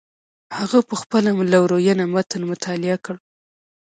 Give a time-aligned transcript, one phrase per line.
[0.57, 3.15] هغه په خپله لورینه متن مطالعه کړ.